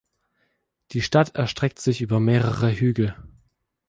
Die 0.93 1.01
Stadt 1.03 1.35
erstreckt 1.35 1.77
sich 1.77 2.01
über 2.01 2.19
mehrere 2.19 2.71
Hügel. 2.71 3.15